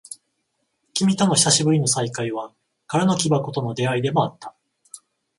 [0.95, 2.51] 君との久しぶりの再会は、
[2.87, 4.55] 空の木箱との出会いでもあった。